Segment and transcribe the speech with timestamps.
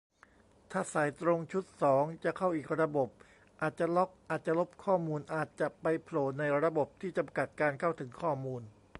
[0.71, 3.09] ถ้าใส่ตรงชุดสอง จะเข้าอีกระบบ
[3.61, 8.61] อาจจะล็อก อาจจะลบข้อมูล อาจจะไปโผล่ในระบบที่จำกัดการเข้าถึงข้อมูล